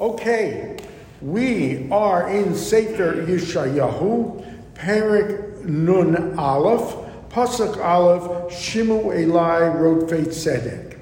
[0.00, 0.78] Okay,
[1.20, 6.96] we are in Sefer Yeshayahu, Perik Nun Aleph,
[7.28, 10.98] Pasuk Aleph, Shimu Elai Rotfei Tzedek.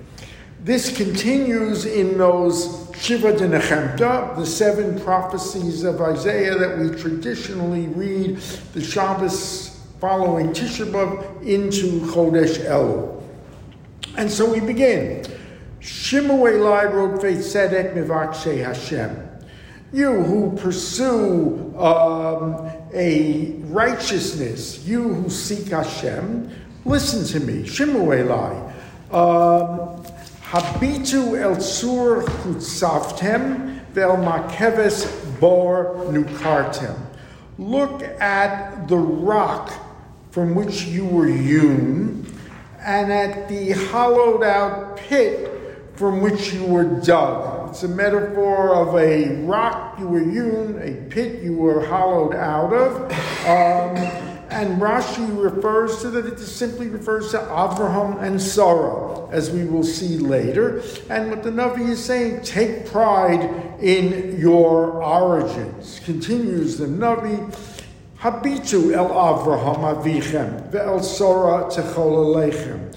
[0.64, 8.38] This continues in those Shiva de the seven prophecies of Isaiah that we traditionally read
[8.74, 13.22] the Shabbos following Tisha B'Av into Chodesh Elul.
[14.16, 15.24] And so we begin.
[15.80, 19.28] Shimu Elai Rotfei Tzedek Mivakshe Hashem.
[19.92, 26.50] You who pursue um, a righteousness, you who seek Hashem,
[26.84, 27.62] listen to me.
[27.62, 28.68] Shimu Elai.
[29.12, 30.04] Um,
[30.50, 35.06] Habitu el sur chutzavtem vel makeves
[35.38, 36.98] bor nukartem.
[37.58, 39.70] Look at the rock
[40.30, 42.26] from which you were hewn,
[42.80, 45.57] and at the hollowed out pit
[45.98, 47.70] from which you were dug.
[47.70, 52.72] It's a metaphor of a rock you were hewn, a pit you were hollowed out
[52.72, 53.10] of.
[53.44, 53.96] Um,
[54.48, 59.82] and Rashi refers to that, it simply refers to Avraham and Sarah, as we will
[59.82, 60.82] see later.
[61.10, 63.42] And what the Navi is saying, take pride
[63.80, 66.00] in your origins.
[66.04, 67.52] Continues the Navi,
[68.20, 72.94] Habitu el Avraham avichem, ve'el Sarah techol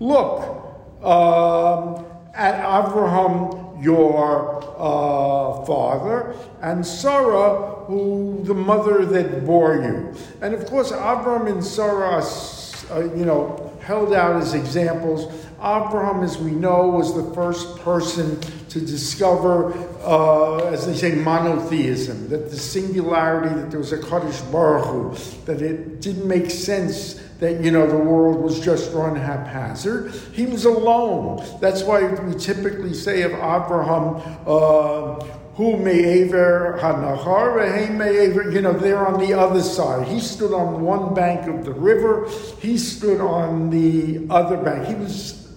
[0.00, 0.62] Look
[1.02, 10.14] um, at Avraham your uh, father, and Sarah, who the mother that bore you.
[10.40, 12.22] And of course, Abram and Sarah,
[12.90, 15.24] uh, you know, held out as examples.
[15.58, 19.72] Abraham, as we know, was the first person to discover,
[20.04, 25.44] uh, as they say, monotheism, that the singularity, that there was a Kadosh Baruch Hu,
[25.44, 30.12] that it didn't make sense that you know the world was just run haphazard.
[30.32, 31.44] He was alone.
[31.60, 38.72] That's why we typically say of Abraham, uh, who me'aver hanachar, may aver, you know,
[38.72, 40.08] they're on the other side.
[40.08, 42.28] He stood on one bank of the river,
[42.60, 44.86] he stood on the other bank.
[44.86, 45.52] He was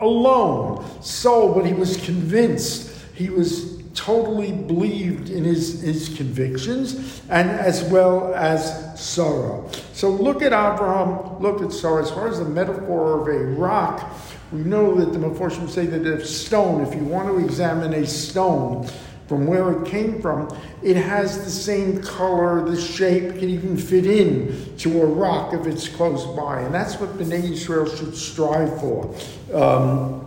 [0.00, 2.87] alone, so, but he was convinced.
[3.18, 9.64] He was totally believed in his, his convictions, and as well as Sarah.
[9.92, 12.02] So look at Abraham, look at Sarah.
[12.02, 14.16] As far as the metaphor of a rock,
[14.52, 18.06] we know that the Mefarshim say that if stone, if you want to examine a
[18.06, 18.88] stone
[19.26, 20.48] from where it came from,
[20.80, 25.66] it has the same color, the shape, can even fit in to a rock if
[25.66, 26.60] it's close by.
[26.60, 29.12] And that's what Bnei Israel should strive for.
[29.52, 30.24] Um,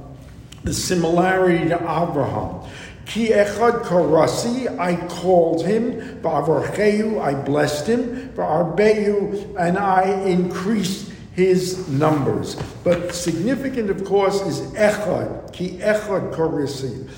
[0.63, 2.61] the similarity to Abraham.
[3.05, 6.21] Ki echad karasi, I called him.
[6.21, 8.29] Ba'avarchehu, I blessed him.
[8.35, 12.55] Ba'arbehu, and I increased his numbers.
[12.83, 15.51] But significant, of course, is echad.
[15.51, 17.09] Ki echad karasi.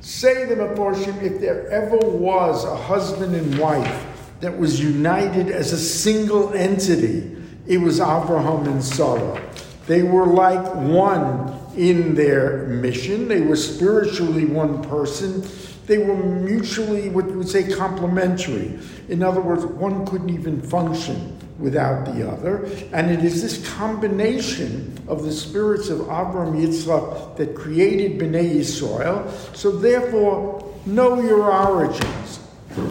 [0.00, 4.06] Say the Mefarshim, if there ever was a husband and wife
[4.40, 7.36] that was united as a single entity,
[7.66, 9.42] it was Abraham and Sarah.
[9.86, 13.28] They were like one in their mission.
[13.28, 15.46] They were spiritually one person.
[15.86, 18.78] They were mutually, what you would say, complementary.
[19.08, 22.64] In other words, one couldn't even function without the other.
[22.92, 29.30] And it is this combination of the spirits of Abraham Yitzchak that created Bnei Yisrael.
[29.56, 32.40] So therefore, know your origins.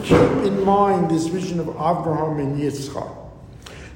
[0.03, 3.23] Keep in mind this vision of Abraham and Yitzchak.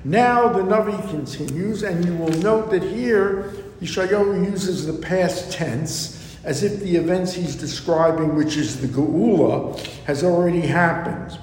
[0.03, 6.37] Now the Navi continues, and you will note that here Yeshayahu uses the past tense
[6.43, 11.37] as if the events he's describing, which is the Geula, has already happened.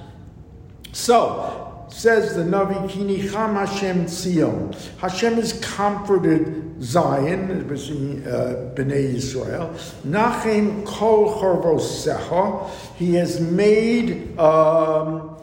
[0.93, 4.75] So, says the Navi, Kinicham Hashem Tzion.
[4.99, 9.75] Hashem has comforted Zion, uh, Bnei Israel.
[10.05, 12.71] Nachem Kol Chorvosecha.
[12.97, 14.39] He has made.
[14.39, 15.37] Um,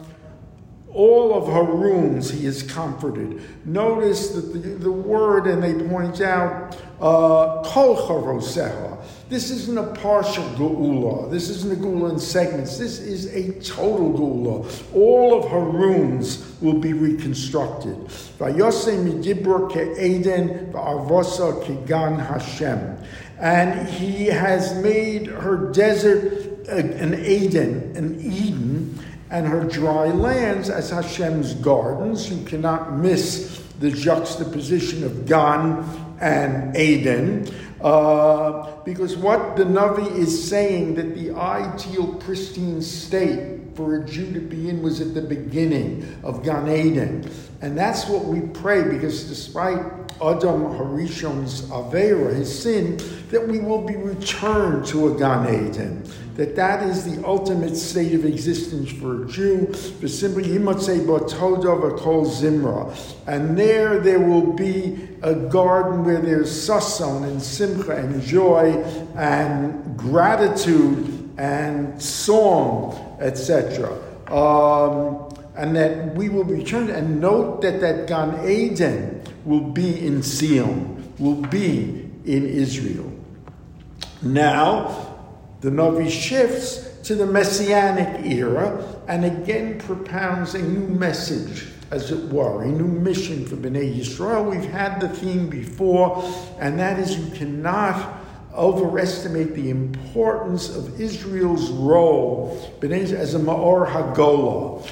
[0.94, 3.42] all of her rooms he is comforted.
[3.66, 8.96] Notice that the, the word, and they point out, kol uh,
[9.28, 11.30] This isn't a partial geula.
[11.30, 12.78] This isn't a geula in segments.
[12.78, 14.94] This is a total geula.
[14.94, 17.96] All of her rooms will be reconstructed.
[18.38, 22.98] Vayose midibur ke'eden va'avosa kegan Hashem.
[23.38, 28.98] And he has made her desert an Eden, an Eden,
[29.30, 32.30] and her dry lands as Hashem's gardens.
[32.30, 35.84] You cannot miss the juxtaposition of Gan
[36.24, 37.46] and Eden.
[37.82, 44.32] Uh, because what the Navi is saying that the ideal pristine state for a Jew
[44.32, 47.30] to be in was at the beginning of Gan Eden.
[47.60, 49.78] And that's what we pray because despite
[50.22, 52.96] Adam Harishon's Avera, his sin,
[53.30, 56.08] that we will be returned to a Gan Eden.
[56.36, 59.72] That that is the ultimate state of existence for a Jew.
[59.72, 62.96] For simply Yimatzei Batodov Kol Zimra.
[63.26, 68.72] And there there will be a garden where there's sason and simcha and joy
[69.16, 73.90] and gratitude and song, etc.
[74.28, 80.20] Um, and that we will return and note that that Gan Eden will be in
[80.20, 83.10] Sion, will be in Israel.
[84.20, 85.16] Now,
[85.62, 92.24] the Navi shifts to the Messianic era and again propounds a new message, as it
[92.32, 94.50] were, a new mission for Bnei Yisrael.
[94.50, 96.24] We've had the theme before,
[96.58, 98.20] and that is you cannot
[98.52, 104.86] overestimate the importance of Israel's role as a Ma'or Hagolah,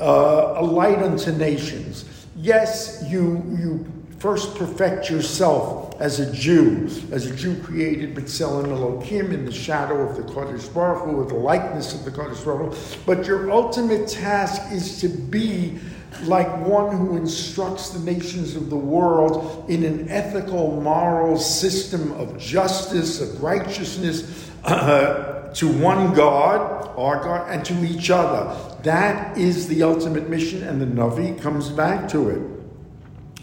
[0.00, 2.04] uh, a light unto nations.
[2.36, 3.86] Yes, you, you
[4.18, 10.00] first perfect yourself as a Jew, as a Jew created B'Tselem Elohim in the shadow
[10.08, 13.00] of the Kodesh Baruch Hu, or the likeness of the Kodesh Baruch Hu.
[13.06, 15.78] But your ultimate task is to be
[16.22, 22.38] like one who instructs the nations of the world in an ethical, moral system of
[22.38, 28.56] justice, of righteousness, uh, to one God, our God, and to each other.
[28.82, 32.58] That is the ultimate mission, and the Navi comes back to it.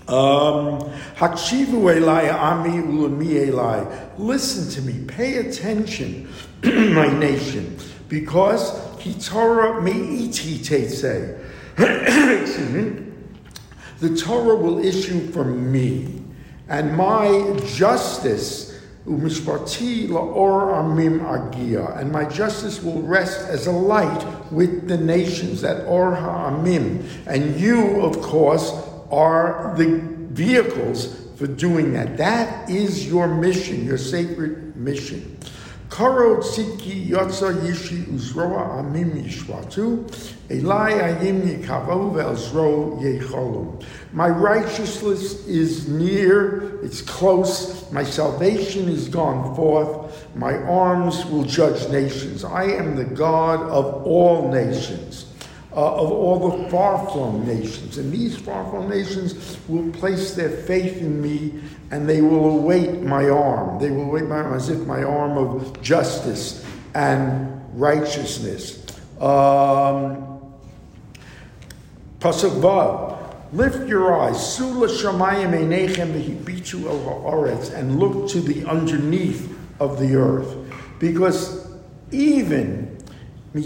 [0.07, 0.81] Um,
[1.15, 4.19] Hakshivu elai ami ulami elai.
[4.19, 5.03] Listen to me.
[5.05, 6.29] Pay attention,
[6.63, 7.77] my nation,
[8.07, 8.79] because
[9.27, 11.35] Torah me'iti say.
[13.99, 16.21] The Torah will issue from me,
[16.67, 24.51] and my justice umishpati laor amim agia, and my justice will rest as a light
[24.51, 28.73] with the nations, that or ha'amim, and you, of course,
[29.11, 30.01] are the
[30.31, 32.17] vehicles for doing that.
[32.17, 35.37] That is your mission, your sacred mission.
[35.89, 40.34] Karo tziki yotza yishi uzroa amim yishwatu,
[44.13, 51.89] My righteousness is near, it's close, my salvation is gone forth, my arms will judge
[51.89, 52.43] nations.
[52.43, 55.25] I am the God of all nations
[55.75, 57.97] uh, of all the far flung nations.
[57.97, 61.59] And these far flung nations will place their faith in me
[61.91, 63.79] and they will await my arm.
[63.79, 68.85] They will await my arm as if my arm of justice and righteousness.
[69.19, 70.34] Um,
[72.25, 73.53] Pasuk Vav.
[73.53, 79.99] Lift your eyes, Sula Shamayim Einechem Vehibitu El Haaretz, and look to the underneath of
[79.99, 80.57] the earth.
[80.97, 81.67] Because
[82.11, 82.97] even
[83.53, 83.63] even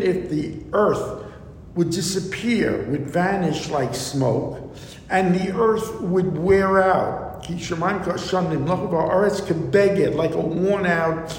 [0.00, 1.24] if the earth
[1.74, 4.76] would disappear, would vanish like smoke,
[5.10, 7.58] and the earth would wear out, like
[10.34, 11.38] a worn out,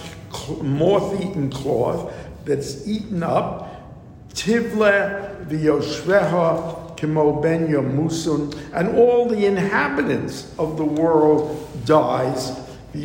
[0.62, 2.13] moth eaten cloth
[2.44, 3.69] that's eaten up.
[4.34, 13.04] Tivle v'yoshveha kimo ben yomusun, and all the inhabitants of the world dies my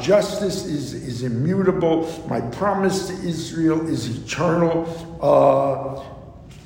[0.00, 2.24] justice is, is immutable.
[2.28, 4.88] My promise to Israel is eternal.
[5.22, 6.02] Uh,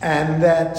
[0.00, 0.78] and that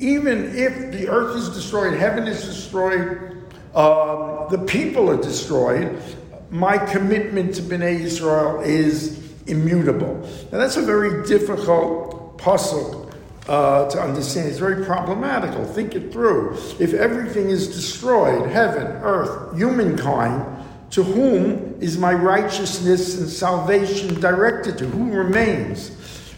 [0.00, 3.44] even if the earth is destroyed, heaven is destroyed,
[3.76, 6.02] um, the people are destroyed,
[6.50, 10.14] my commitment to Bnei Israel is immutable.
[10.52, 13.10] Now that's a very difficult puzzle
[13.48, 14.48] uh, to understand.
[14.48, 15.64] It's very problematical.
[15.64, 16.54] Think it through.
[16.78, 20.56] If everything is destroyed, heaven, earth, humankind,
[20.90, 24.86] to whom is my righteousness and salvation directed to?
[24.86, 25.90] Who remains?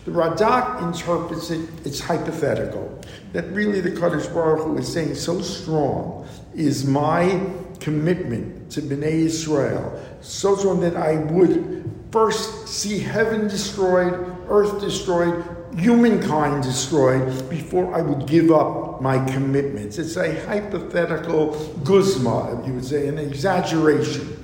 [0.04, 3.00] The Radak interprets it, it's hypothetical.
[3.32, 7.48] That really the Kadosh Baruch Hu is saying so strong is my
[7.80, 14.14] commitment to Bnei Israel, so that I would first see heaven destroyed,
[14.48, 15.44] earth destroyed,
[15.76, 19.98] humankind destroyed before I would give up my commitments.
[19.98, 24.36] It's a hypothetical guzma, you would say, an exaggeration.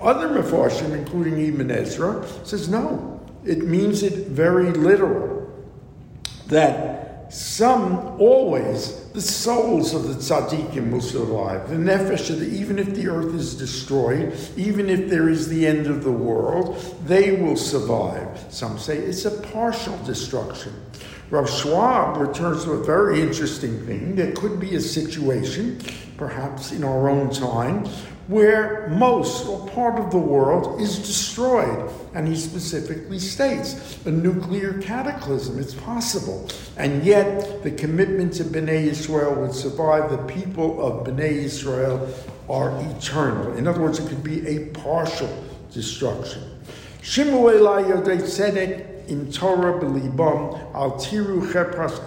[0.00, 3.20] Other Mefarshim, including Ibn Ezra, says no.
[3.44, 5.50] It means it very literal.
[6.48, 11.70] That some always the souls of the tzaddikim will survive.
[11.70, 16.04] The nefesh, even if the earth is destroyed, even if there is the end of
[16.04, 18.44] the world, they will survive.
[18.50, 20.74] Some say it's a partial destruction.
[21.28, 24.14] Rav Schwab returns to a very interesting thing.
[24.14, 25.80] There could be a situation,
[26.16, 27.84] perhaps in our own time,
[28.28, 31.90] where most or part of the world is destroyed.
[32.14, 35.58] And he specifically states a nuclear cataclysm.
[35.58, 36.48] It's possible.
[36.76, 40.10] And yet, the commitment to B'nai Israel would survive.
[40.10, 42.08] The people of B'nai Israel
[42.48, 43.54] are eternal.
[43.56, 46.42] In other words, it could be a partial destruction.
[47.02, 49.74] Shimu Elai Yodei Tzedek in Torah
[50.74, 52.00] al tiru chepras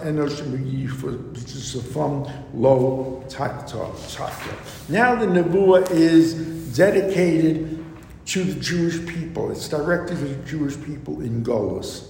[2.54, 4.90] lo takta.
[4.90, 6.34] Now the nevuah is
[6.76, 7.84] dedicated
[8.26, 9.50] to the Jewish people.
[9.50, 12.06] It's directed to the Jewish people in Golos.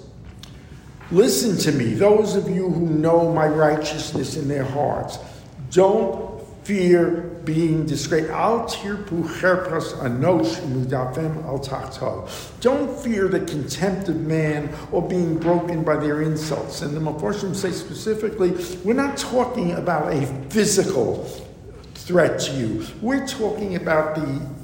[1.10, 5.18] Listen to me, those of you who know my righteousness in their hearts.
[5.70, 8.30] Don't fear being disgraced.
[12.60, 16.82] Don't fear the contempt of man or being broken by their insults.
[16.82, 18.52] And the Mefarshim say specifically,
[18.84, 21.24] we're not talking about a physical
[21.94, 22.86] threat to you.
[23.00, 24.60] We're talking about the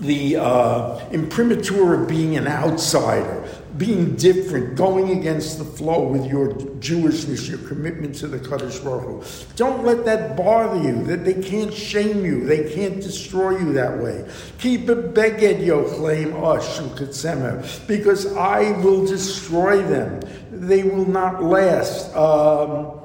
[0.00, 3.48] the uh, imprimatur of being an outsider,
[3.78, 6.48] being different, going against the flow with your
[6.80, 9.54] Jewishness, your commitment to the Kadosh Baruch Hu.
[9.56, 13.98] Don't let that bother you, that they can't shame you, they can't destroy you that
[13.98, 14.28] way.
[14.58, 20.20] Keep a beged yochlaim ash because I will destroy them.
[20.50, 22.14] They will not last.
[22.14, 23.00] Um,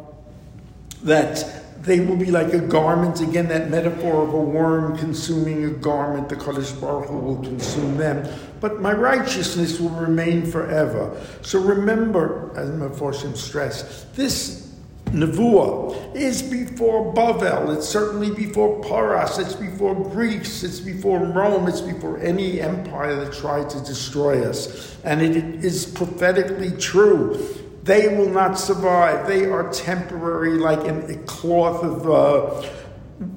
[1.03, 3.21] that they will be like a garment.
[3.21, 7.97] Again, that metaphor of a worm consuming a garment, the Kadosh Baruch Hu will consume
[7.97, 8.27] them.
[8.59, 11.19] But my righteousness will remain forever.
[11.41, 14.67] So remember, as Mefarshim stressed, this
[15.05, 17.75] Nevuah is before Bavel.
[17.75, 19.37] It's certainly before Paras.
[19.37, 20.63] It's before Greece.
[20.63, 21.67] It's before Rome.
[21.67, 24.97] It's before any empire that tried to destroy us.
[25.03, 29.27] And it is prophetically true they will not survive.
[29.27, 32.69] They are temporary, like a cloth of uh,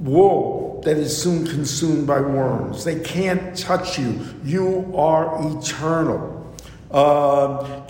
[0.00, 2.84] wool that is soon consumed by worms.
[2.84, 4.20] They can't touch you.
[4.44, 6.36] You are eternal.
[6.90, 7.86] Um, uh.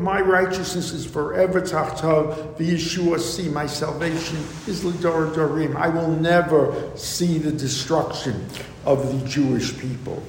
[0.00, 3.48] My righteousness is forever tachtov, the Yeshua see.
[3.48, 4.36] My salvation
[4.68, 5.74] is l'dor dorim.
[5.74, 8.46] I will never see the destruction
[8.84, 10.22] of the Jewish people.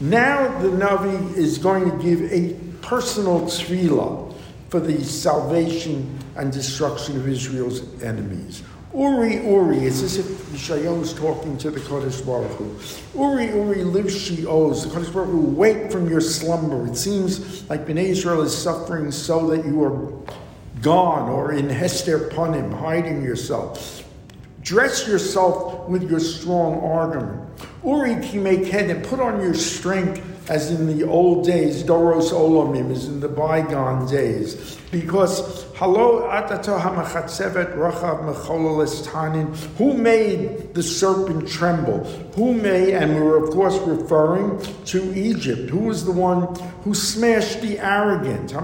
[0.00, 4.34] Now the Navi is going to give a personal tefillah
[4.70, 8.62] for the salvation and destruction of Israel's enemies.
[8.94, 13.20] Uri, Uri, it's as if Yeshayahu is talking to the Kodesh Baruch Hu.
[13.20, 14.84] Uri, Uri, live Shi'oz.
[14.84, 16.86] The Kodesh Baruch Hu, wake from your slumber.
[16.86, 20.12] It seems like Bnei Israel is suffering so that you are
[20.80, 24.04] gone or in Hester Panim, hiding yourself.
[24.62, 27.40] Dress yourself with your strong argument.
[27.84, 33.20] Uri and put on your strength as in the old days, Doros Olamim, as in
[33.20, 34.78] the bygone days.
[34.90, 35.63] Because
[39.04, 42.04] Tanin, who made the serpent tremble?
[42.36, 46.94] Who made, and we were of course referring to Egypt, who was the one who
[46.94, 48.52] smashed the arrogant?
[48.52, 48.58] Who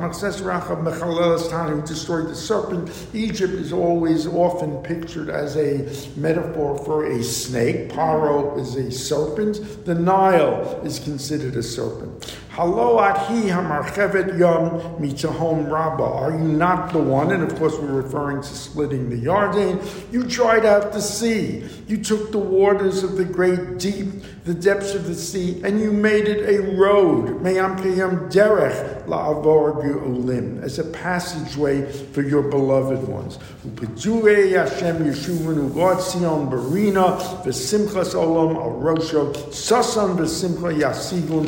[1.85, 2.93] destroyed the serpent.
[3.13, 7.89] Egypt is always often pictured as a metaphor for a snake.
[7.89, 9.85] Paro is a serpent.
[9.85, 12.37] The Nile is considered a serpent.
[16.05, 17.33] Are you not the one?
[17.33, 20.13] And of course, we're referring to splitting the Yarden.
[20.13, 21.65] You dried out the sea.
[21.89, 24.09] You took the waters of the great deep,
[24.51, 27.41] the depths of the sea, and you made it a road.
[27.41, 33.39] Meyam kiyam derech la'avor ulim as a passageway for your beloved ones.
[33.65, 34.51] Upedure
[35.15, 38.57] Sion Barina v'simchas olam
[39.53, 41.47] sasan v'simcha yasigun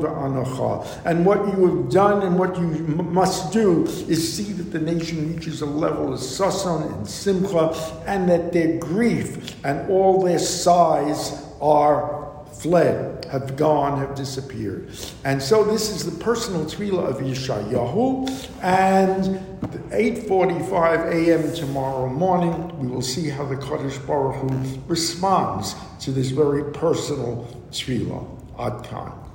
[0.00, 1.04] v'anocha.
[1.04, 5.34] And what you have done and what you must do is see that the nation
[5.34, 7.74] reaches a level of sasan and simcha,
[8.06, 14.90] and that their grief and all their sighs are fled, have gone, have disappeared.
[15.24, 18.28] And so this is the personal tefillah of Yeshayahu,
[18.62, 19.38] and
[19.90, 21.54] 8.45 a.m.
[21.54, 27.46] tomorrow morning, we will see how the Kadosh Baruch Hu responds to this very personal
[27.70, 28.26] tefillah.
[28.58, 28.84] Ad